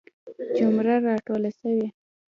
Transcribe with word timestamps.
جمله 0.57 0.95
را 1.05 1.13
ټوله 1.25 1.51
سوي. 1.59 1.87